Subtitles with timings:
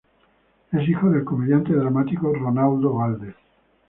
[0.71, 3.35] Es hijo del comediante dramático, Ronaldo Valdez.